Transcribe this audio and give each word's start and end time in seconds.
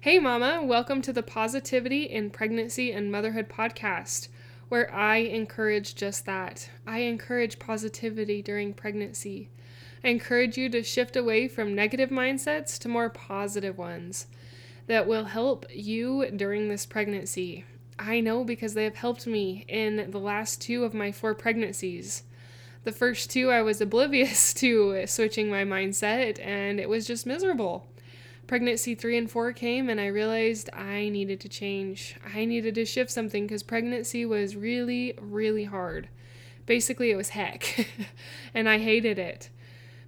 Hey, 0.00 0.20
Mama, 0.20 0.60
welcome 0.62 1.02
to 1.02 1.12
the 1.12 1.24
Positivity 1.24 2.04
in 2.04 2.30
Pregnancy 2.30 2.92
and 2.92 3.10
Motherhood 3.10 3.48
podcast, 3.48 4.28
where 4.68 4.94
I 4.94 5.16
encourage 5.16 5.96
just 5.96 6.24
that. 6.24 6.70
I 6.86 6.98
encourage 7.00 7.58
positivity 7.58 8.40
during 8.40 8.74
pregnancy. 8.74 9.48
I 10.04 10.10
encourage 10.10 10.56
you 10.56 10.68
to 10.68 10.84
shift 10.84 11.16
away 11.16 11.48
from 11.48 11.74
negative 11.74 12.10
mindsets 12.10 12.78
to 12.78 12.88
more 12.88 13.10
positive 13.10 13.76
ones 13.76 14.28
that 14.86 15.08
will 15.08 15.24
help 15.24 15.66
you 15.68 16.30
during 16.30 16.68
this 16.68 16.86
pregnancy. 16.86 17.64
I 17.98 18.20
know 18.20 18.44
because 18.44 18.74
they 18.74 18.84
have 18.84 18.94
helped 18.94 19.26
me 19.26 19.64
in 19.66 20.12
the 20.12 20.20
last 20.20 20.60
two 20.60 20.84
of 20.84 20.94
my 20.94 21.10
four 21.10 21.34
pregnancies. 21.34 22.22
The 22.84 22.92
first 22.92 23.30
two, 23.30 23.50
I 23.50 23.62
was 23.62 23.80
oblivious 23.80 24.54
to 24.62 25.08
switching 25.08 25.50
my 25.50 25.64
mindset, 25.64 26.38
and 26.40 26.78
it 26.78 26.88
was 26.88 27.04
just 27.04 27.26
miserable 27.26 27.88
pregnancy 28.48 28.96
three 28.96 29.16
and 29.16 29.30
four 29.30 29.52
came, 29.52 29.88
and 29.88 30.00
I 30.00 30.06
realized 30.06 30.70
I 30.72 31.10
needed 31.10 31.38
to 31.40 31.48
change. 31.48 32.16
I 32.34 32.46
needed 32.46 32.74
to 32.74 32.84
shift 32.84 33.10
something 33.10 33.46
because 33.46 33.62
pregnancy 33.62 34.26
was 34.26 34.56
really, 34.56 35.14
really 35.20 35.64
hard. 35.64 36.08
Basically, 36.66 37.10
it 37.12 37.16
was 37.16 37.28
heck, 37.28 37.86
and 38.54 38.68
I 38.68 38.78
hated 38.78 39.18
it. 39.18 39.50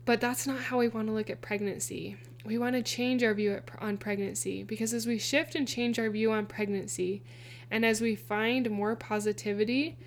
But 0.05 0.21
that's 0.21 0.47
not 0.47 0.62
how 0.62 0.79
we 0.79 0.89
want 0.89 1.07
to 1.07 1.12
look 1.12 1.31
at 1.31 1.43
pregnancy. 1.43 2.17
We 2.45 2.59
want 2.59 2.75
to 2.75 2.83
change 2.83 3.23
our 3.23 3.34
view 3.34 3.61
on 3.79 3.98
pregnancy 3.98 4.62
because 4.62 4.95
as 4.95 5.07
we 5.07 5.19
shift 5.19 5.55
and 5.55 5.69
change 5.69 5.98
our 5.98 6.09
view 6.09 6.33
on 6.33 6.47
pregnancy, 6.47 7.23
and 7.70 7.84
as 7.84 8.01
we 8.01 8.17
find 8.17 8.70
more 8.70 8.97
positivity, 8.97 9.98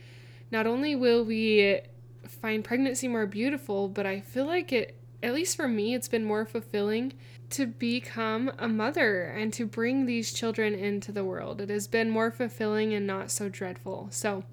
not 0.51 0.67
only 0.67 0.95
will 0.95 1.23
we 1.23 1.81
find 2.27 2.63
pregnancy 2.63 3.07
more 3.07 3.27
beautiful, 3.27 3.87
but 3.87 4.05
I 4.05 4.21
feel 4.21 4.45
like 4.45 4.73
it, 4.73 4.97
at 5.23 5.33
least 5.33 5.55
for 5.55 5.69
me, 5.69 5.95
it's 5.95 6.09
been 6.09 6.25
more 6.25 6.45
fulfilling 6.45 7.13
to 7.49 7.65
become 7.65 8.51
a 8.59 8.67
mother 8.67 9.23
and 9.23 9.53
to 9.53 9.65
bring 9.65 10.05
these 10.05 10.33
children 10.33 10.73
into 10.75 11.13
the 11.13 11.23
world. 11.23 11.61
It 11.61 11.69
has 11.69 11.87
been 11.87 12.09
more 12.09 12.29
fulfilling 12.29 12.93
and 12.93 13.07
not 13.07 13.31
so 13.31 13.47
dreadful. 13.47 14.09
So, 14.11 14.43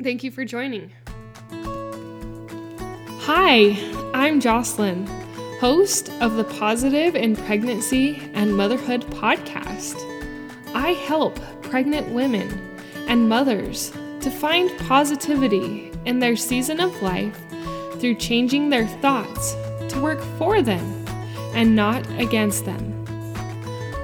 thank 0.00 0.22
you 0.22 0.30
for 0.30 0.44
joining. 0.44 0.92
Hi, 3.22 3.76
I'm 4.14 4.38
Jocelyn, 4.38 5.06
host 5.58 6.10
of 6.20 6.36
the 6.36 6.44
Positive 6.44 7.16
in 7.16 7.34
Pregnancy 7.34 8.30
and 8.34 8.56
Motherhood 8.56 9.02
podcast. 9.06 9.96
I 10.74 10.90
help 10.90 11.40
pregnant 11.62 12.08
women 12.10 12.78
and 13.08 13.28
mothers 13.28 13.90
to 14.20 14.30
find 14.30 14.70
positivity 14.80 15.90
in 16.04 16.20
their 16.20 16.36
season 16.36 16.78
of 16.78 17.02
life 17.02 17.40
through 17.98 18.14
changing 18.14 18.68
their 18.68 18.86
thoughts 18.86 19.56
work 20.04 20.20
for 20.38 20.60
them 20.60 20.84
and 21.54 21.74
not 21.74 22.06
against 22.20 22.66
them. 22.66 22.84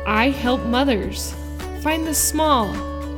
I 0.06 0.30
help 0.30 0.64
mothers 0.64 1.34
find 1.82 2.06
the 2.06 2.14
small, 2.14 2.68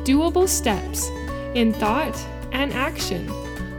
doable 0.03 0.49
steps 0.49 1.09
in 1.55 1.73
thought 1.73 2.19
and 2.51 2.73
action 2.73 3.23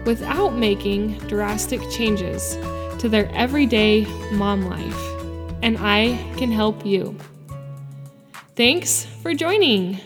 without 0.05 0.55
making 0.55 1.17
drastic 1.27 1.81
changes 1.89 2.55
to 2.99 3.09
their 3.09 3.29
everyday 3.33 4.05
mom 4.31 4.69
life. 4.69 5.03
And 5.61 5.77
I 5.79 6.17
can 6.37 6.49
help 6.49 6.85
you. 6.85 7.17
Thanks 8.55 9.05
for 9.21 9.33
joining. 9.33 9.99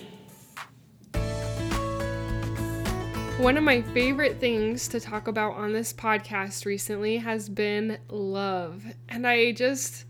One 3.39 3.55
of 3.55 3.63
my 3.63 3.83
favorite 3.83 4.39
things 4.39 4.88
to 4.88 4.99
talk 4.99 5.27
about 5.27 5.53
on 5.53 5.71
this 5.71 5.93
podcast 5.93 6.66
recently 6.66 7.17
has 7.17 7.49
been 7.49 7.99
love. 8.09 8.83
And 9.07 9.27
I 9.27 9.52
just 9.52 10.05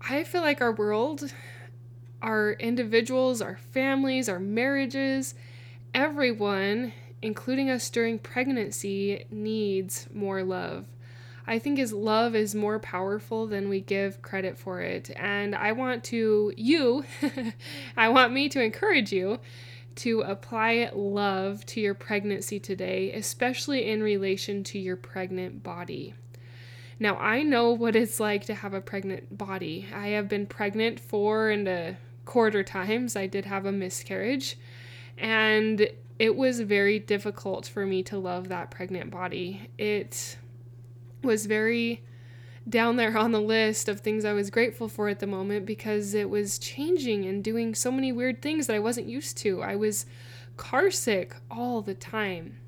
I 0.00 0.22
feel 0.22 0.42
like 0.42 0.60
our 0.60 0.70
world, 0.70 1.32
our 2.22 2.52
individuals, 2.52 3.42
our 3.42 3.56
families, 3.56 4.28
our 4.28 4.38
marriages, 4.38 5.34
everyone, 5.92 6.92
including 7.22 7.70
us 7.70 7.90
during 7.90 8.20
pregnancy, 8.20 9.24
needs 9.32 10.06
more 10.14 10.44
love. 10.44 10.86
I 11.44 11.58
think 11.58 11.76
his 11.76 11.92
love 11.92 12.36
is 12.36 12.54
more 12.54 12.78
powerful 12.78 13.48
than 13.48 13.68
we 13.68 13.80
give 13.80 14.22
credit 14.22 14.56
for 14.56 14.80
it. 14.80 15.10
And 15.16 15.56
I 15.56 15.72
want 15.72 16.04
to, 16.04 16.52
you, 16.56 17.04
I 17.96 18.10
want 18.10 18.32
me 18.32 18.48
to 18.50 18.62
encourage 18.62 19.12
you 19.12 19.40
to 19.98 20.20
apply 20.20 20.90
love 20.94 21.66
to 21.66 21.80
your 21.80 21.94
pregnancy 21.94 22.58
today, 22.58 23.12
especially 23.12 23.88
in 23.88 24.02
relation 24.02 24.64
to 24.64 24.78
your 24.78 24.96
pregnant 24.96 25.62
body. 25.62 26.14
Now, 27.00 27.16
I 27.16 27.42
know 27.42 27.70
what 27.70 27.94
it's 27.94 28.18
like 28.18 28.44
to 28.46 28.54
have 28.54 28.74
a 28.74 28.80
pregnant 28.80 29.36
body. 29.36 29.86
I 29.94 30.08
have 30.08 30.28
been 30.28 30.46
pregnant 30.46 30.98
four 30.98 31.50
and 31.50 31.68
a 31.68 31.96
quarter 32.24 32.62
times. 32.62 33.16
I 33.16 33.26
did 33.26 33.44
have 33.44 33.66
a 33.66 33.72
miscarriage, 33.72 34.56
and 35.16 35.88
it 36.18 36.36
was 36.36 36.60
very 36.60 36.98
difficult 36.98 37.66
for 37.66 37.86
me 37.86 38.02
to 38.04 38.18
love 38.18 38.48
that 38.48 38.70
pregnant 38.70 39.10
body. 39.10 39.70
It 39.78 40.38
was 41.22 41.46
very 41.46 42.02
down 42.68 42.96
there 42.96 43.16
on 43.16 43.32
the 43.32 43.40
list 43.40 43.88
of 43.88 44.00
things 44.00 44.24
I 44.24 44.32
was 44.32 44.50
grateful 44.50 44.88
for 44.88 45.08
at 45.08 45.20
the 45.20 45.26
moment 45.26 45.66
because 45.66 46.14
it 46.14 46.28
was 46.28 46.58
changing 46.58 47.24
and 47.24 47.42
doing 47.42 47.74
so 47.74 47.90
many 47.90 48.12
weird 48.12 48.42
things 48.42 48.66
that 48.66 48.76
I 48.76 48.80
wasn't 48.80 49.08
used 49.08 49.36
to. 49.38 49.62
I 49.62 49.76
was 49.76 50.06
car 50.56 50.90
sick 50.90 51.34
all 51.50 51.82
the 51.82 51.94
time. 51.94 52.58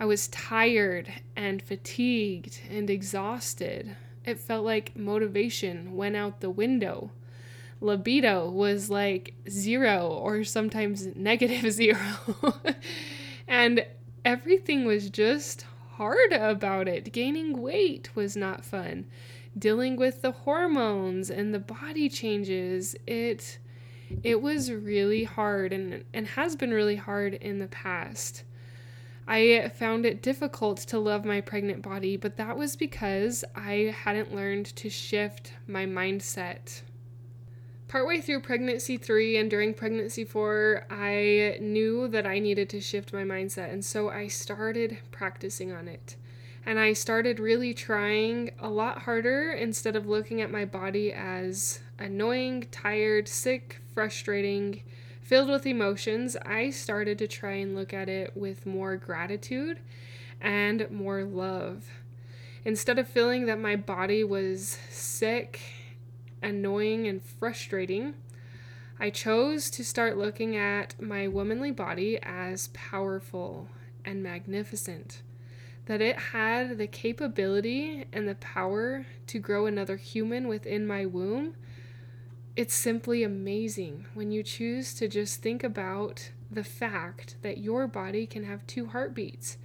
I 0.00 0.04
was 0.04 0.28
tired 0.28 1.12
and 1.36 1.62
fatigued 1.62 2.60
and 2.70 2.88
exhausted. 2.88 3.96
It 4.24 4.38
felt 4.38 4.64
like 4.64 4.96
motivation 4.96 5.96
went 5.96 6.16
out 6.16 6.40
the 6.40 6.50
window. 6.50 7.10
Libido 7.80 8.50
was 8.50 8.90
like 8.90 9.34
zero 9.48 10.08
or 10.08 10.44
sometimes 10.44 11.06
negative 11.14 11.70
zero. 11.72 11.98
and 13.46 13.86
everything 14.24 14.84
was 14.84 15.10
just 15.10 15.64
hard 15.98 16.32
about 16.32 16.86
it. 16.86 17.12
Gaining 17.12 17.60
weight 17.60 18.08
was 18.14 18.36
not 18.36 18.64
fun. 18.64 19.04
Dealing 19.58 19.96
with 19.96 20.22
the 20.22 20.30
hormones 20.30 21.28
and 21.28 21.52
the 21.52 21.58
body 21.58 22.08
changes, 22.08 22.94
it 23.06 23.58
it 24.22 24.40
was 24.40 24.72
really 24.72 25.24
hard 25.24 25.72
and 25.72 26.04
and 26.14 26.26
has 26.28 26.56
been 26.56 26.72
really 26.72 26.96
hard 26.96 27.34
in 27.34 27.58
the 27.58 27.66
past. 27.66 28.44
I 29.26 29.70
found 29.74 30.06
it 30.06 30.22
difficult 30.22 30.78
to 30.78 30.98
love 30.98 31.24
my 31.24 31.42
pregnant 31.42 31.82
body, 31.82 32.16
but 32.16 32.36
that 32.38 32.56
was 32.56 32.76
because 32.76 33.44
I 33.54 33.94
hadn't 34.04 34.34
learned 34.34 34.66
to 34.76 34.88
shift 34.88 35.52
my 35.66 35.84
mindset. 35.84 36.80
Partway 37.88 38.20
through 38.20 38.40
pregnancy 38.40 38.98
three 38.98 39.38
and 39.38 39.50
during 39.50 39.72
pregnancy 39.72 40.22
four, 40.22 40.84
I 40.90 41.56
knew 41.58 42.06
that 42.08 42.26
I 42.26 42.38
needed 42.38 42.68
to 42.68 42.82
shift 42.82 43.14
my 43.14 43.22
mindset, 43.22 43.72
and 43.72 43.82
so 43.82 44.10
I 44.10 44.28
started 44.28 44.98
practicing 45.10 45.72
on 45.72 45.88
it. 45.88 46.16
And 46.66 46.78
I 46.78 46.92
started 46.92 47.40
really 47.40 47.72
trying 47.72 48.50
a 48.58 48.68
lot 48.68 49.02
harder 49.02 49.52
instead 49.52 49.96
of 49.96 50.06
looking 50.06 50.42
at 50.42 50.50
my 50.50 50.66
body 50.66 51.14
as 51.14 51.80
annoying, 51.98 52.66
tired, 52.70 53.26
sick, 53.26 53.80
frustrating, 53.94 54.82
filled 55.22 55.48
with 55.48 55.66
emotions, 55.66 56.36
I 56.44 56.68
started 56.68 57.16
to 57.18 57.26
try 57.26 57.52
and 57.52 57.74
look 57.74 57.94
at 57.94 58.10
it 58.10 58.36
with 58.36 58.66
more 58.66 58.96
gratitude 58.96 59.78
and 60.42 60.90
more 60.90 61.24
love. 61.24 61.86
Instead 62.66 62.98
of 62.98 63.08
feeling 63.08 63.46
that 63.46 63.58
my 63.58 63.76
body 63.76 64.22
was 64.24 64.78
sick, 64.90 65.60
annoying, 66.42 67.06
and 67.06 67.22
frustrating, 67.22 68.14
I 68.98 69.10
chose 69.10 69.70
to 69.70 69.84
start 69.84 70.18
looking 70.18 70.56
at 70.56 71.00
my 71.00 71.28
womanly 71.28 71.70
body 71.70 72.18
as 72.22 72.68
powerful 72.68 73.68
and 74.04 74.22
magnificent. 74.22 75.22
That 75.86 76.00
it 76.00 76.16
had 76.16 76.78
the 76.78 76.86
capability 76.86 78.04
and 78.12 78.28
the 78.28 78.34
power 78.34 79.06
to 79.28 79.38
grow 79.38 79.66
another 79.66 79.96
human 79.96 80.48
within 80.48 80.86
my 80.86 81.06
womb 81.06 81.54
it's 82.58 82.74
simply 82.74 83.22
amazing 83.22 84.06
when 84.14 84.32
you 84.32 84.42
choose 84.42 84.92
to 84.94 85.06
just 85.06 85.40
think 85.40 85.62
about 85.62 86.32
the 86.50 86.64
fact 86.64 87.36
that 87.42 87.58
your 87.58 87.86
body 87.86 88.26
can 88.26 88.42
have 88.42 88.66
two 88.66 88.86
heartbeats. 88.86 89.58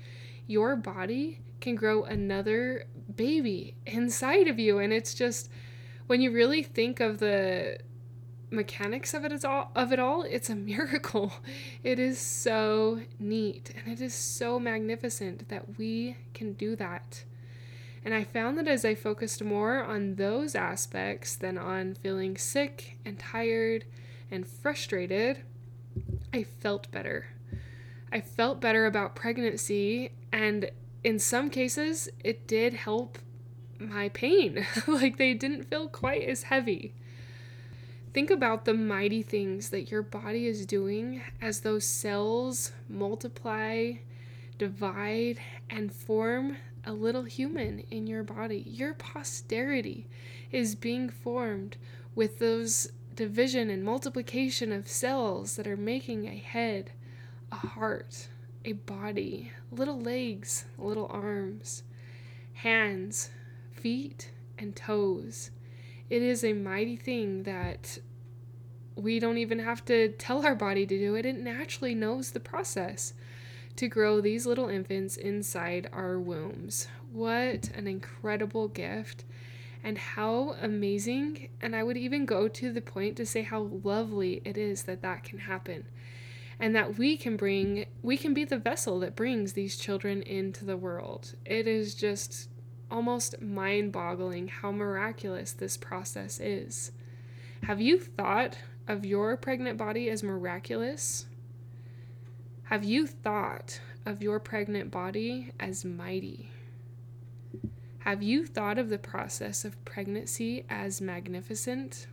Your 0.46 0.76
body 0.76 1.40
can 1.60 1.74
grow 1.74 2.04
another 2.04 2.86
baby 3.16 3.74
inside 3.88 4.48
of 4.48 4.60
you 4.60 4.78
and 4.78 4.94
it's 4.94 5.16
just 5.16 5.50
when 6.08 6.22
you 6.22 6.32
really 6.32 6.64
think 6.64 7.00
of 7.00 7.20
the 7.20 7.78
mechanics 8.50 9.16
of 9.16 9.26
it 9.26 9.44
all 9.44 9.72
of 9.76 9.92
it 9.92 10.00
all 10.00 10.22
it's 10.22 10.50
a 10.50 10.56
miracle 10.72 11.34
it 11.84 11.98
is 11.98 12.20
so 12.20 13.02
neat 13.20 13.74
and 13.76 13.92
it 13.92 14.02
is 14.02 14.14
so 14.14 14.60
magnificent 14.60 15.50
that 15.50 15.78
we 15.78 16.16
can 16.34 16.54
do 16.54 16.76
that 16.76 17.24
and 18.06 18.14
I 18.14 18.24
found 18.24 18.58
that 18.58 18.68
as 18.68 18.84
I 18.84 18.96
focused 18.96 19.44
more 19.44 19.82
on 19.82 20.16
those 20.16 20.56
aspects 20.56 21.36
than 21.36 21.58
on 21.58 21.96
feeling 21.96 22.38
sick 22.38 22.98
and 23.06 23.18
tired 23.18 23.86
and 24.30 24.46
frustrated, 24.46 25.44
I 26.34 26.44
felt 26.44 26.92
better. 26.92 27.28
I 28.12 28.20
felt 28.20 28.60
better 28.60 28.86
about 28.86 29.16
pregnancy, 29.16 30.12
and 30.32 30.70
in 31.04 31.18
some 31.18 31.50
cases, 31.50 32.10
it 32.24 32.46
did 32.46 32.74
help 32.74 33.18
my 33.90 34.10
pain. 34.10 34.66
like 34.88 35.18
they 35.18 35.34
didn't 35.34 35.70
feel 35.70 35.88
quite 35.88 36.24
as 36.24 36.44
heavy. 36.44 36.94
Think 38.14 38.30
about 38.30 38.66
the 38.66 38.76
mighty 38.76 39.24
things 39.24 39.70
that 39.70 39.90
your 39.90 40.04
body 40.04 40.46
is 40.46 40.68
doing 40.68 41.24
as 41.42 41.62
those 41.62 41.86
cells 41.86 42.72
multiply, 42.88 43.94
divide, 44.60 45.40
and 45.70 45.92
form 45.92 46.58
a 46.86 46.94
little 46.94 47.24
human 47.24 47.80
in 47.90 48.06
your 48.06 48.24
body. 48.24 48.64
Your 48.68 48.94
posterity 48.94 50.06
is 50.52 50.76
being 50.76 51.10
formed 51.10 51.78
with 52.14 52.38
those 52.38 52.92
division 53.16 53.70
and 53.70 53.84
multiplication 53.84 54.72
of 54.72 54.88
cells 54.88 55.56
that 55.56 55.68
are 55.68 55.78
making 55.78 56.28
a 56.28 56.36
head, 56.36 56.92
a 57.52 57.56
heart, 57.56 58.28
a 58.66 58.74
body, 58.74 59.52
little 59.72 60.00
legs, 60.00 60.66
little 60.78 61.08
arms, 61.12 61.84
hands, 62.54 63.30
feet, 63.84 64.32
and 64.58 64.78
toes. 64.78 65.52
It 66.10 66.22
is 66.22 66.42
a 66.46 66.54
mighty 66.54 66.96
thing 66.96 67.44
that 67.44 68.00
we 68.96 69.20
don't 69.20 69.38
even 69.38 69.60
have 69.60 69.84
to 69.86 70.08
tell 70.14 70.46
our 70.46 70.56
body 70.56 70.86
to 70.86 70.98
do 70.98 71.16
it. 71.16 71.26
It 71.26 71.38
naturally 71.38 71.94
knows 71.94 72.32
the 72.32 72.40
process 72.40 73.14
to 73.76 73.90
grow 73.90 74.22
these 74.22 74.46
little 74.46 74.70
infants 74.70 75.18
inside 75.18 75.90
our 75.92 76.18
wombs. 76.18 76.88
What 77.12 77.72
an 77.76 77.88
incredible 77.88 78.70
gift! 78.70 79.26
And 79.84 79.98
how 79.98 80.56
amazing, 80.62 81.50
and 81.60 81.76
I 81.76 81.84
would 81.84 81.98
even 81.98 82.26
go 82.26 82.48
to 82.48 82.72
the 82.72 82.80
point 82.80 83.18
to 83.18 83.26
say 83.26 83.42
how 83.42 83.64
lovely 83.84 84.42
it 84.46 84.58
is 84.58 84.84
that 84.84 85.02
that 85.02 85.26
can 85.26 85.40
happen. 85.40 85.88
And 86.58 86.74
that 86.74 86.98
we 86.98 87.18
can 87.18 87.36
bring, 87.36 87.88
we 88.02 88.16
can 88.16 88.34
be 88.34 88.46
the 88.46 88.58
vessel 88.58 89.02
that 89.02 89.18
brings 89.18 89.52
these 89.52 89.76
children 89.76 90.22
into 90.22 90.64
the 90.64 90.78
world. 90.78 91.36
It 91.44 91.68
is 91.68 91.96
just 91.96 92.48
almost 92.94 93.42
mind 93.42 93.92
boggling 93.92 94.48
how 94.48 94.72
miraculous 94.72 95.52
this 95.52 95.78
process 95.78 96.40
is. 96.40 96.92
Have 97.64 97.82
you 97.82 98.00
thought 98.00 98.60
of 98.88 99.04
your 99.04 99.36
pregnant 99.36 99.78
body 99.80 100.10
as 100.12 100.22
miraculous? 100.22 101.26
Have 102.66 102.84
you 102.84 103.08
thought 103.08 103.82
of 104.06 104.22
your 104.22 104.40
pregnant 104.40 104.92
body 104.92 105.52
as 105.60 105.84
mighty? 105.84 106.52
Have 108.00 108.22
you 108.22 108.46
thought 108.46 108.78
of 108.78 108.90
the 108.90 109.00
process 109.00 109.66
of 109.66 109.84
pregnancy 109.86 110.64
as 110.70 111.02
magnificent? 111.02 112.06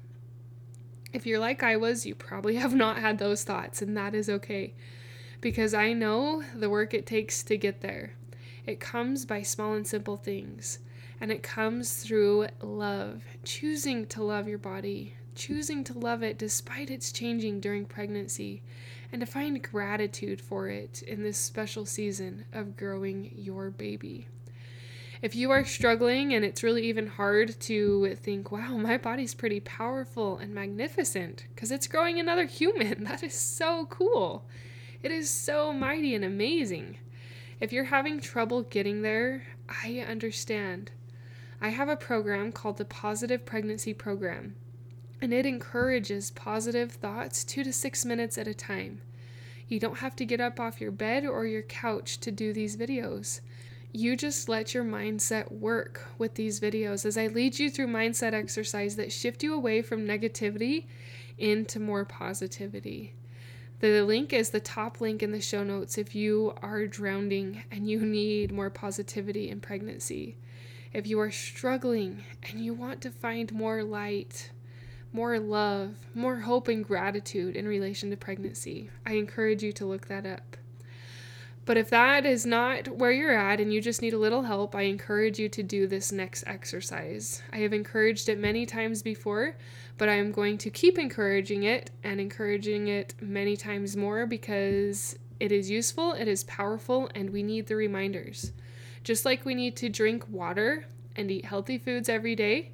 If 1.12 1.26
you're 1.26 1.40
like 1.40 1.62
I 1.62 1.76
was, 1.76 2.06
you 2.06 2.14
probably 2.14 2.56
have 2.64 2.74
not 2.74 2.98
had 2.98 3.18
those 3.18 3.44
thoughts, 3.44 3.82
and 3.82 3.94
that 3.98 4.14
is 4.14 4.30
okay 4.30 4.72
because 5.40 5.74
I 5.74 5.92
know 5.92 6.42
the 6.54 6.70
work 6.70 6.94
it 6.94 7.06
takes 7.06 7.42
to 7.44 7.56
get 7.56 7.80
there. 7.80 8.14
It 8.66 8.80
comes 8.80 9.24
by 9.24 9.42
small 9.42 9.74
and 9.74 9.86
simple 9.86 10.16
things, 10.16 10.78
and 11.20 11.30
it 11.30 11.42
comes 11.42 12.02
through 12.02 12.48
love, 12.60 13.22
choosing 13.44 14.06
to 14.06 14.22
love 14.22 14.48
your 14.48 14.58
body, 14.58 15.14
choosing 15.34 15.84
to 15.84 15.98
love 15.98 16.22
it 16.22 16.38
despite 16.38 16.90
its 16.90 17.12
changing 17.12 17.60
during 17.60 17.84
pregnancy, 17.86 18.62
and 19.12 19.20
to 19.20 19.26
find 19.26 19.62
gratitude 19.62 20.40
for 20.40 20.68
it 20.68 21.02
in 21.02 21.22
this 21.22 21.38
special 21.38 21.84
season 21.84 22.44
of 22.52 22.76
growing 22.76 23.32
your 23.34 23.70
baby. 23.70 24.26
If 25.22 25.34
you 25.34 25.50
are 25.50 25.66
struggling 25.66 26.32
and 26.32 26.46
it's 26.46 26.62
really 26.62 26.84
even 26.84 27.06
hard 27.06 27.60
to 27.60 28.14
think, 28.16 28.50
wow, 28.50 28.78
my 28.78 28.96
body's 28.96 29.34
pretty 29.34 29.60
powerful 29.60 30.38
and 30.38 30.54
magnificent 30.54 31.44
because 31.54 31.70
it's 31.70 31.86
growing 31.86 32.18
another 32.18 32.46
human, 32.46 33.04
that 33.04 33.22
is 33.22 33.34
so 33.34 33.86
cool. 33.86 34.46
It 35.02 35.12
is 35.12 35.28
so 35.28 35.72
mighty 35.72 36.14
and 36.14 36.24
amazing. 36.24 36.96
If 37.60 37.74
you're 37.74 37.84
having 37.84 38.20
trouble 38.20 38.62
getting 38.62 39.02
there, 39.02 39.42
I 39.68 39.98
understand. 39.98 40.92
I 41.60 41.68
have 41.68 41.90
a 41.90 41.96
program 41.96 42.52
called 42.52 42.78
the 42.78 42.86
Positive 42.86 43.44
Pregnancy 43.44 43.92
Program, 43.92 44.54
and 45.20 45.34
it 45.34 45.44
encourages 45.44 46.30
positive 46.30 46.92
thoughts 46.92 47.44
two 47.44 47.62
to 47.62 47.70
six 47.70 48.06
minutes 48.06 48.38
at 48.38 48.48
a 48.48 48.54
time. 48.54 49.02
You 49.68 49.78
don't 49.78 49.98
have 49.98 50.16
to 50.16 50.24
get 50.24 50.40
up 50.40 50.58
off 50.58 50.80
your 50.80 50.90
bed 50.90 51.26
or 51.26 51.44
your 51.44 51.60
couch 51.60 52.18
to 52.20 52.32
do 52.32 52.54
these 52.54 52.78
videos. 52.78 53.40
You 53.92 54.16
just 54.16 54.48
let 54.48 54.72
your 54.72 54.84
mindset 54.84 55.52
work 55.52 56.08
with 56.16 56.36
these 56.36 56.60
videos 56.60 57.04
as 57.04 57.18
I 57.18 57.26
lead 57.26 57.58
you 57.58 57.68
through 57.68 57.88
mindset 57.88 58.32
exercise 58.32 58.96
that 58.96 59.12
shift 59.12 59.42
you 59.42 59.52
away 59.52 59.82
from 59.82 60.06
negativity 60.06 60.86
into 61.36 61.78
more 61.78 62.06
positivity. 62.06 63.12
The 63.80 64.02
link 64.04 64.34
is 64.34 64.50
the 64.50 64.60
top 64.60 65.00
link 65.00 65.22
in 65.22 65.32
the 65.32 65.40
show 65.40 65.64
notes 65.64 65.96
if 65.96 66.14
you 66.14 66.52
are 66.60 66.86
drowning 66.86 67.62
and 67.70 67.88
you 67.88 68.00
need 68.00 68.52
more 68.52 68.68
positivity 68.68 69.48
in 69.48 69.60
pregnancy. 69.60 70.36
If 70.92 71.06
you 71.06 71.18
are 71.20 71.30
struggling 71.30 72.24
and 72.42 72.62
you 72.62 72.74
want 72.74 73.00
to 73.00 73.10
find 73.10 73.50
more 73.52 73.82
light, 73.82 74.50
more 75.14 75.38
love, 75.38 75.94
more 76.14 76.40
hope 76.40 76.68
and 76.68 76.84
gratitude 76.84 77.56
in 77.56 77.66
relation 77.66 78.10
to 78.10 78.18
pregnancy, 78.18 78.90
I 79.06 79.14
encourage 79.14 79.62
you 79.62 79.72
to 79.72 79.86
look 79.86 80.08
that 80.08 80.26
up. 80.26 80.58
But 81.70 81.76
if 81.76 81.90
that 81.90 82.26
is 82.26 82.44
not 82.44 82.88
where 82.88 83.12
you're 83.12 83.30
at 83.30 83.60
and 83.60 83.72
you 83.72 83.80
just 83.80 84.02
need 84.02 84.12
a 84.12 84.18
little 84.18 84.42
help, 84.42 84.74
I 84.74 84.82
encourage 84.82 85.38
you 85.38 85.48
to 85.50 85.62
do 85.62 85.86
this 85.86 86.10
next 86.10 86.42
exercise. 86.48 87.42
I 87.52 87.58
have 87.58 87.72
encouraged 87.72 88.28
it 88.28 88.40
many 88.40 88.66
times 88.66 89.04
before, 89.04 89.54
but 89.96 90.08
I 90.08 90.14
am 90.14 90.32
going 90.32 90.58
to 90.58 90.68
keep 90.68 90.98
encouraging 90.98 91.62
it 91.62 91.92
and 92.02 92.20
encouraging 92.20 92.88
it 92.88 93.14
many 93.20 93.56
times 93.56 93.96
more 93.96 94.26
because 94.26 95.16
it 95.38 95.52
is 95.52 95.70
useful, 95.70 96.12
it 96.14 96.26
is 96.26 96.42
powerful, 96.42 97.08
and 97.14 97.30
we 97.30 97.44
need 97.44 97.68
the 97.68 97.76
reminders. 97.76 98.50
Just 99.04 99.24
like 99.24 99.44
we 99.44 99.54
need 99.54 99.76
to 99.76 99.88
drink 99.88 100.24
water 100.28 100.86
and 101.14 101.30
eat 101.30 101.44
healthy 101.44 101.78
foods 101.78 102.08
every 102.08 102.34
day, 102.34 102.72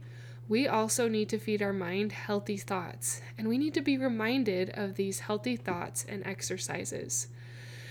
we 0.48 0.66
also 0.66 1.06
need 1.06 1.28
to 1.28 1.38
feed 1.38 1.60
our 1.60 1.74
mind 1.74 2.12
healthy 2.12 2.56
thoughts, 2.56 3.20
and 3.36 3.46
we 3.46 3.58
need 3.58 3.74
to 3.74 3.82
be 3.82 3.98
reminded 3.98 4.70
of 4.70 4.94
these 4.94 5.20
healthy 5.20 5.54
thoughts 5.54 6.06
and 6.08 6.26
exercises. 6.26 7.26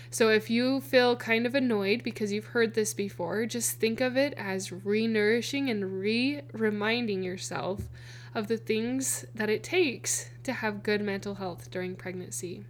So 0.10 0.30
if 0.30 0.50
you 0.50 0.82
feel 0.82 1.16
kind 1.16 1.46
of 1.46 1.56
annoyed 1.56 2.04
because 2.04 2.32
you've 2.32 2.46
heard 2.46 2.74
this 2.74 2.94
before, 2.94 3.46
just 3.46 3.80
think 3.80 4.02
of 4.02 4.16
it 4.16 4.34
as 4.38 4.72
re 4.72 5.08
nourishing 5.08 5.70
and 5.70 6.00
re 6.00 6.42
reminding 6.54 7.24
yourself 7.24 7.90
of 8.34 8.48
the 8.48 8.58
things 8.58 9.26
that 9.34 9.50
it 9.50 9.64
takes 9.64 10.30
to 10.44 10.54
have 10.54 10.84
good 10.84 11.02
mental 11.02 11.36
health 11.36 11.72
during 11.72 11.96
pregnancy. 11.96 12.66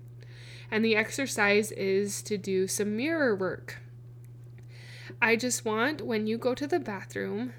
And 0.71 0.83
the 0.83 0.95
exercise 0.95 1.71
is 1.71 2.21
to 2.23 2.37
do 2.37 2.67
some 2.67 2.95
mirror 2.95 3.35
work. 3.35 3.79
I 5.21 5.35
just 5.35 5.65
want 5.65 6.01
when 6.05 6.27
you 6.27 6.37
go 6.37 6.55
to 6.55 6.67
the 6.67 6.79
bathroom, 6.79 7.53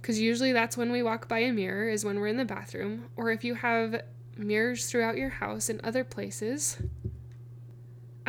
because 0.00 0.20
usually 0.20 0.52
that's 0.52 0.76
when 0.76 0.90
we 0.90 1.02
walk 1.02 1.28
by 1.28 1.40
a 1.40 1.52
mirror, 1.52 1.88
is 1.88 2.04
when 2.04 2.18
we're 2.18 2.26
in 2.28 2.36
the 2.36 2.44
bathroom, 2.44 3.06
or 3.16 3.30
if 3.30 3.44
you 3.44 3.54
have 3.56 4.02
mirrors 4.36 4.86
throughout 4.86 5.16
your 5.16 5.30
house 5.30 5.68
and 5.68 5.80
other 5.80 6.04
places, 6.04 6.78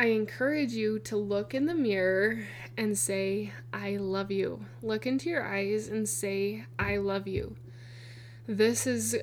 I 0.00 0.06
encourage 0.06 0.74
you 0.74 1.00
to 1.00 1.16
look 1.16 1.54
in 1.54 1.66
the 1.66 1.74
mirror 1.74 2.46
and 2.76 2.96
say, 2.96 3.52
I 3.72 3.96
love 3.96 4.30
you. 4.30 4.64
Look 4.80 5.08
into 5.08 5.28
your 5.28 5.44
eyes 5.44 5.88
and 5.88 6.08
say, 6.08 6.66
I 6.78 6.98
love 6.98 7.26
you. 7.26 7.56
This 8.46 8.86
is 8.86 9.16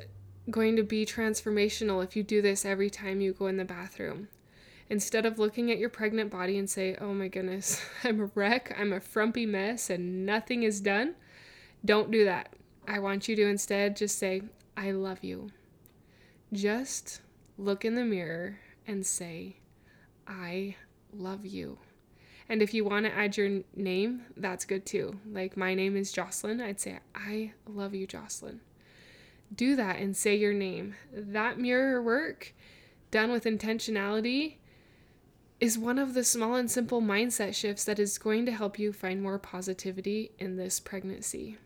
going 0.51 0.75
to 0.75 0.83
be 0.83 1.05
transformational 1.05 2.03
if 2.03 2.17
you 2.17 2.23
do 2.23 2.41
this 2.41 2.65
every 2.65 2.89
time 2.89 3.21
you 3.21 3.31
go 3.31 3.47
in 3.47 3.55
the 3.55 3.63
bathroom. 3.63 4.27
Instead 4.89 5.25
of 5.25 5.39
looking 5.39 5.71
at 5.71 5.77
your 5.77 5.87
pregnant 5.87 6.29
body 6.29 6.57
and 6.57 6.69
say, 6.69 6.97
oh 6.99 7.13
my 7.13 7.29
goodness, 7.29 7.81
I'm 8.03 8.19
a 8.19 8.29
wreck, 8.35 8.75
I'm 8.77 8.91
a 8.91 8.99
frumpy 8.99 9.45
mess, 9.45 9.89
and 9.89 10.25
nothing 10.25 10.63
is 10.63 10.81
done, 10.81 11.15
don't 11.85 12.11
do 12.11 12.25
that. 12.25 12.53
I 12.85 12.99
want 12.99 13.29
you 13.29 13.37
to 13.37 13.47
instead 13.47 13.95
just 13.95 14.19
say, 14.19 14.41
I 14.75 14.91
love 14.91 15.23
you. 15.23 15.51
Just 16.51 17.21
look 17.57 17.85
in 17.85 17.95
the 17.95 18.03
mirror 18.03 18.59
and 18.85 19.05
say, 19.05 19.55
I 20.27 20.75
love 21.13 21.45
you. 21.45 21.77
And 22.47 22.61
if 22.61 22.73
you 22.73 22.85
want 22.85 23.05
to 23.05 23.15
add 23.15 23.37
your 23.37 23.61
name, 23.75 24.21
that's 24.37 24.65
good 24.65 24.85
too. 24.85 25.19
Like 25.29 25.57
my 25.57 25.73
name 25.73 25.95
is 25.95 26.11
Jocelyn, 26.11 26.61
I'd 26.61 26.79
say, 26.79 26.99
I 27.15 27.53
love 27.67 27.95
you, 27.95 28.05
Jocelyn 28.05 28.61
do 29.53 29.75
that 29.75 29.97
and 29.97 30.15
say 30.15 30.35
your 30.35 30.53
name. 30.53 30.95
That 31.13 31.59
mirror 31.59 32.01
work 32.01 32.53
done 33.11 33.31
with 33.31 33.43
intentionality 33.43 34.55
is 35.59 35.77
one 35.77 35.97
of 35.97 36.13
the 36.13 36.23
small 36.23 36.55
and 36.55 36.69
simple 36.69 37.01
mindset 37.01 37.55
shifts 37.55 37.85
that 37.85 37.99
is 37.99 38.17
going 38.17 38.45
to 38.45 38.51
help 38.51 38.77
you 38.77 38.91
find 38.91 39.21
more 39.21 39.39
positivity 39.39 40.31
in 40.37 40.57
this 40.57 40.79
pregnancy. 40.79 41.57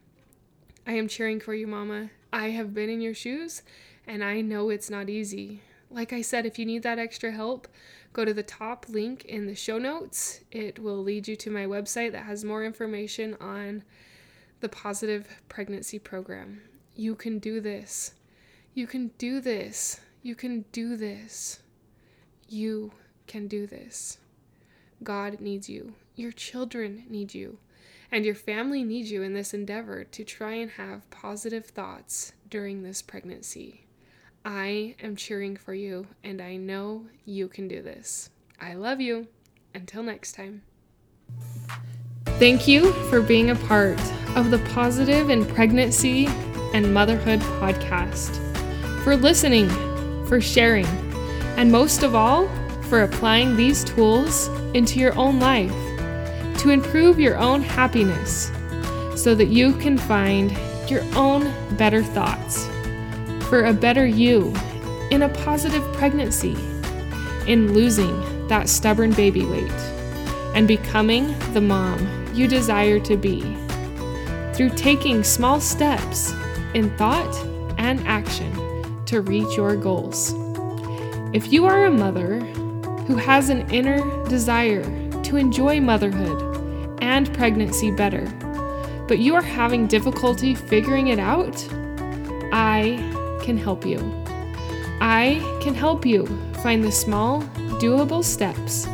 I 0.85 0.93
am 0.93 1.07
cheering 1.07 1.39
for 1.39 1.53
you, 1.53 1.67
Mama. 1.67 2.11
I 2.31 2.49
have 2.49 2.73
been 2.73 2.89
in 2.89 3.01
your 3.01 3.13
shoes 3.13 3.63
and 4.05 4.23
I 4.23 4.41
know 4.41 4.69
it's 4.69 4.89
not 4.89 5.09
easy. 5.09 5.61
Like 5.91 6.13
I 6.13 6.21
said, 6.21 6.45
if 6.45 6.59
you 6.59 6.65
need 6.65 6.83
that 6.83 6.99
extra 6.99 7.31
help, 7.31 7.67
go 8.13 8.23
to 8.23 8.33
the 8.33 8.43
top 8.43 8.85
link 8.89 9.25
in 9.25 9.47
the 9.47 9.55
show 9.55 9.79
notes. 9.79 10.41
It 10.51 10.77
will 10.77 11.01
lead 11.01 11.27
you 11.27 11.35
to 11.37 11.49
my 11.49 11.65
website 11.65 12.11
that 12.11 12.25
has 12.25 12.43
more 12.43 12.63
information 12.63 13.35
on 13.41 13.83
the 14.59 14.69
Positive 14.69 15.27
Pregnancy 15.47 15.97
Program. 15.97 16.61
You 16.95 17.15
can 17.15 17.39
do 17.39 17.59
this. 17.59 18.13
You 18.73 18.85
can 18.85 19.11
do 19.17 19.41
this. 19.41 19.99
You 20.21 20.35
can 20.35 20.65
do 20.71 20.95
this. 20.95 21.61
You 22.47 22.91
can 23.25 23.47
do 23.47 23.65
this. 23.65 24.17
God 25.01 25.39
needs 25.39 25.69
you. 25.69 25.93
Your 26.15 26.31
children 26.31 27.05
need 27.09 27.33
you. 27.33 27.57
And 28.11 28.25
your 28.25 28.35
family 28.35 28.83
needs 28.83 29.11
you 29.11 29.23
in 29.23 29.33
this 29.33 29.53
endeavor 29.53 30.03
to 30.03 30.23
try 30.23 30.53
and 30.53 30.71
have 30.71 31.09
positive 31.09 31.65
thoughts 31.65 32.33
during 32.49 32.83
this 32.83 33.01
pregnancy. 33.01 33.85
I 34.45 34.95
am 35.03 35.15
cheering 35.15 35.57
for 35.57 35.73
you, 35.73 36.07
and 36.23 36.41
I 36.41 36.55
know 36.55 37.05
you 37.25 37.47
can 37.47 37.67
do 37.67 37.81
this. 37.81 38.29
I 38.59 38.73
love 38.73 39.01
you. 39.01 39.27
Until 39.73 40.01
next 40.01 40.33
time. 40.33 40.63
Thank 42.39 42.67
you 42.67 42.91
for 43.09 43.21
being 43.21 43.51
a 43.51 43.55
part 43.55 43.99
of 44.35 44.49
the 44.49 44.59
Positive 44.73 45.29
in 45.29 45.45
Pregnancy 45.45 46.27
and 46.73 46.93
Motherhood 46.93 47.39
podcast, 47.41 48.35
for 49.03 49.15
listening, 49.15 49.69
for 50.25 50.41
sharing, 50.41 50.87
and 51.57 51.71
most 51.71 52.03
of 52.03 52.15
all, 52.15 52.47
for 52.83 53.03
applying 53.03 53.55
these 53.55 53.83
tools 53.83 54.47
into 54.73 54.99
your 54.99 55.15
own 55.17 55.39
life 55.39 55.71
to 56.59 56.71
improve 56.71 57.19
your 57.19 57.37
own 57.37 57.61
happiness 57.61 58.51
so 59.15 59.35
that 59.35 59.47
you 59.47 59.73
can 59.73 59.97
find 59.97 60.57
your 60.89 61.03
own 61.15 61.53
better 61.77 62.01
thoughts 62.01 62.67
for 63.49 63.65
a 63.65 63.73
better 63.73 64.05
you 64.05 64.53
in 65.11 65.23
a 65.23 65.29
positive 65.29 65.83
pregnancy, 65.93 66.55
in 67.47 67.73
losing 67.73 68.47
that 68.47 68.69
stubborn 68.69 69.11
baby 69.11 69.43
weight, 69.43 69.71
and 70.55 70.67
becoming 70.67 71.37
the 71.53 71.61
mom 71.61 72.27
you 72.33 72.47
desire 72.47 72.99
to 72.99 73.17
be 73.17 73.41
through 74.53 74.69
taking 74.75 75.23
small 75.23 75.59
steps 75.59 76.31
in 76.75 76.95
thought 76.97 77.35
and 77.79 77.99
action 78.07 79.03
to 79.05 79.21
reach 79.21 79.57
your 79.57 79.75
goals. 79.75 80.33
If 81.33 81.51
you 81.51 81.65
are 81.65 81.85
a 81.85 81.91
mother 81.91 82.39
who 83.07 83.15
has 83.15 83.49
an 83.49 83.67
inner 83.71 83.99
desire 84.27 84.83
to 85.23 85.37
enjoy 85.37 85.79
motherhood 85.81 86.97
and 87.01 87.33
pregnancy 87.33 87.89
better, 87.89 88.25
but 89.07 89.17
you 89.17 89.33
are 89.33 89.41
having 89.41 89.87
difficulty 89.87 90.53
figuring 90.53 91.07
it 91.07 91.17
out, 91.17 91.67
I 92.51 93.08
can 93.49 93.57
help 93.57 93.83
you. 93.83 93.97
I 95.01 95.41
can 95.59 95.73
help 95.73 96.05
you 96.05 96.27
find 96.61 96.83
the 96.83 96.91
small, 96.91 97.41
doable 97.81 98.23
steps 98.23 98.87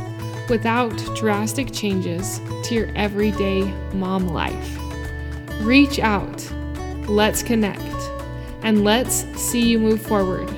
without 0.48 0.96
drastic 1.14 1.70
changes 1.72 2.40
to 2.64 2.74
your 2.74 2.88
everyday 2.96 3.64
mom 3.92 4.28
life. 4.28 4.78
Reach 5.60 5.98
out, 5.98 6.50
let's 7.06 7.42
connect, 7.42 7.82
and 8.62 8.82
let's 8.82 9.26
see 9.38 9.60
you 9.68 9.78
move 9.78 10.00
forward. 10.00 10.50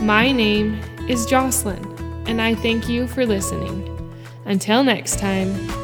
My 0.00 0.32
name 0.32 0.80
is 1.06 1.26
Jocelyn, 1.26 1.84
and 2.26 2.40
I 2.40 2.54
thank 2.54 2.88
you 2.88 3.06
for 3.06 3.26
listening. 3.26 3.86
Until 4.46 4.82
next 4.82 5.18
time. 5.18 5.79